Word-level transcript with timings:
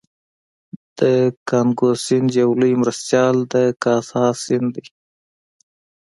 د 0.97 1.01
کانګو 1.49 1.89
سیند 2.05 2.29
یو 2.41 2.49
لوی 2.59 2.73
مرستیال 2.81 3.35
د 3.53 3.55
کاسای 3.83 4.29
سیند 4.43 4.69
دی 4.75 4.85